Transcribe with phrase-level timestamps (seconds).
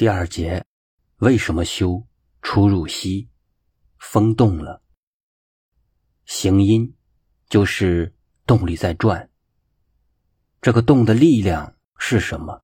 [0.00, 0.64] 第二节，
[1.18, 2.06] 为什么修
[2.40, 3.28] 出入息？
[3.98, 4.82] 风动了，
[6.24, 6.96] 行音
[7.50, 8.16] 就是
[8.46, 9.28] 动力在转。
[10.62, 12.62] 这个动的力量是什么？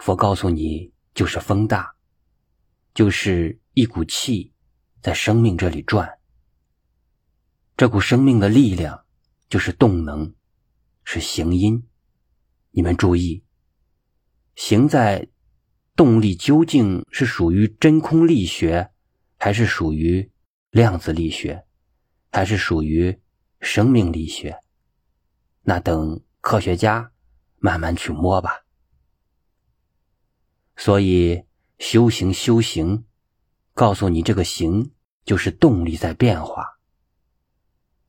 [0.00, 1.94] 佛告诉你，就是风大，
[2.92, 4.52] 就是一股气
[5.00, 6.18] 在生命这里转。
[7.76, 9.06] 这股生命的力量
[9.48, 10.34] 就是动能，
[11.04, 11.86] 是行音。
[12.72, 13.44] 你们注意，
[14.56, 15.28] 行在。
[15.94, 18.90] 动力究竟是属于真空力学，
[19.36, 20.32] 还是属于
[20.70, 21.66] 量子力学，
[22.30, 23.20] 还是属于
[23.60, 24.58] 生命力学？
[25.60, 27.12] 那等科学家
[27.58, 28.64] 慢慢去摸吧。
[30.76, 31.44] 所以
[31.78, 33.04] 修行修行，
[33.74, 34.92] 告诉你这个行
[35.24, 36.78] 就是动力在变化，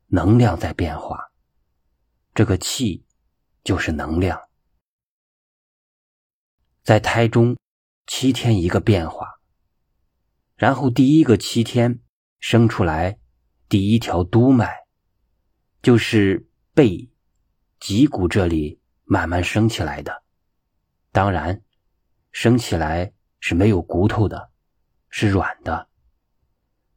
[0.08, 1.32] 能量在变化，
[2.34, 3.06] 这个气
[3.62, 4.42] 就是能量，
[6.82, 7.58] 在胎中。
[8.06, 9.40] 七天一个变化，
[10.56, 12.02] 然后第一个七天
[12.40, 13.18] 生出来
[13.70, 14.70] 第一条督脉，
[15.82, 17.10] 就是背
[17.80, 20.24] 脊骨这里慢慢升起来的。
[21.12, 21.62] 当然，
[22.32, 24.52] 升起来是没有骨头的，
[25.10, 25.88] 是软的。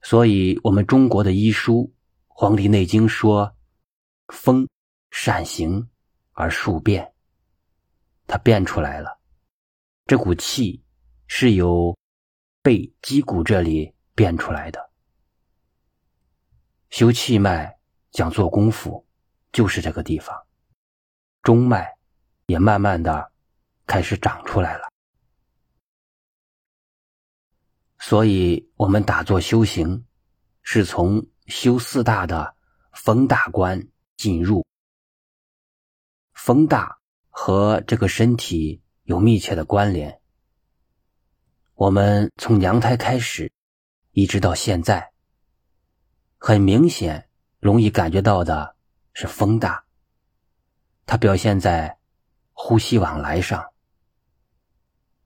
[0.03, 1.83] 所以，我们中国的医书
[2.27, 3.57] 《黄帝内经》说
[4.29, 4.69] ：“风
[5.11, 5.89] 善行
[6.33, 7.13] 而数变。”
[8.27, 9.21] 它变出来了，
[10.07, 10.83] 这股气。
[11.27, 11.97] 是由
[12.63, 14.91] 背脊骨这里变出来的。
[16.91, 17.79] 修气脉
[18.11, 19.07] 讲做功夫，
[19.53, 20.47] 就是这个地方。
[21.43, 21.97] 中脉
[22.47, 23.33] 也慢慢的
[23.87, 24.89] 开始长出来了。
[27.99, 30.07] 所以，我们打坐修行，
[30.63, 32.57] 是从修四大的
[32.93, 34.65] 风大关进入。
[36.33, 40.21] 风大和这个身体有密切的关联。
[41.77, 43.53] 我们从娘胎开始，
[44.13, 45.13] 一直到现在，
[46.39, 47.29] 很明显，
[47.61, 48.77] 容易感觉到的
[49.13, 49.85] 是风大。
[51.05, 51.99] 它表现在
[52.55, 53.75] 呼吸往来上，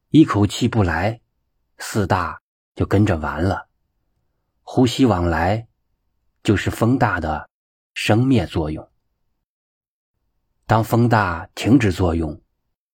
[0.08, 1.20] 一口气不来，
[1.78, 2.42] 四大
[2.74, 3.68] 就跟着完了。
[4.62, 5.68] 呼吸往来
[6.42, 7.48] 就是风大的
[7.94, 8.90] 生灭作用。
[10.66, 12.42] 当风大停止作用，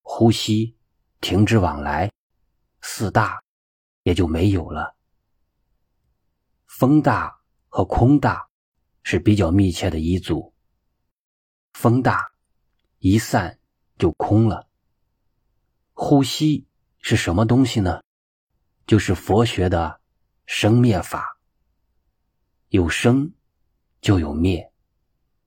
[0.03, 0.77] 呼吸
[1.21, 2.11] 停止往来，
[2.81, 3.41] 四大。
[4.07, 4.95] 也就没有了。
[6.65, 8.47] 风大和空大
[9.03, 10.53] 是比较密切的一组。
[11.73, 12.31] 风大
[12.99, 13.59] 一散
[13.97, 14.69] 就空了。
[15.91, 16.65] 呼吸
[16.99, 18.01] 是什么东西呢？
[18.85, 19.99] 就是佛学的
[20.45, 21.37] 生灭法。
[22.69, 23.33] 有生
[23.99, 24.71] 就有灭，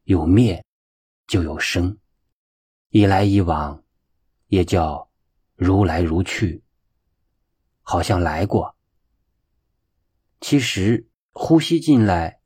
[0.05, 0.63] 有灭
[1.27, 1.99] 就有生，
[2.91, 3.83] 一来一往，
[4.49, 5.11] 也叫
[5.55, 6.63] 如来如去。
[7.91, 8.77] 好像来过，
[10.41, 12.41] 其实呼吸进来，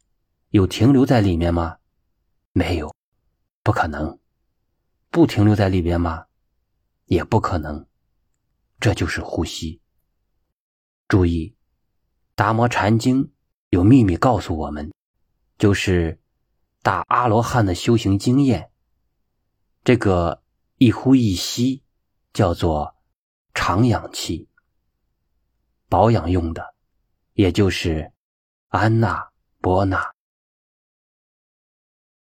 [0.49, 1.77] 有停留在里面吗？
[2.53, 2.97] 没有，
[3.63, 4.19] 不可能。
[5.11, 6.29] 不停留在里边吗？
[7.05, 7.87] 也不可能。
[8.81, 9.83] 这就是呼吸。
[11.09, 11.51] 注意，
[12.35, 13.25] 《达摩禅经》
[13.69, 14.95] 有秘密告诉我们，
[15.59, 16.23] 就是
[16.83, 18.71] 大阿罗汉的修行经验。
[19.85, 20.43] 这个
[20.79, 21.83] 一呼一吸
[22.33, 22.97] 叫做
[23.53, 24.49] 长养气。
[25.89, 26.75] 保养用的，
[27.35, 28.11] 也就是
[28.69, 29.29] 安娜
[29.61, 30.14] 波纳